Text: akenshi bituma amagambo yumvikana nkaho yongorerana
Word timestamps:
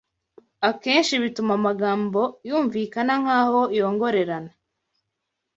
akenshi 0.69 1.13
bituma 1.23 1.51
amagambo 1.59 2.21
yumvikana 2.47 3.13
nkaho 3.23 3.61
yongorerana 3.77 4.51